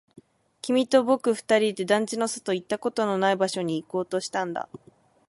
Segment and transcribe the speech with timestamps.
[0.63, 4.67] 君と僕二人で団地の外、行ったことのない場所に行こうとしたんだ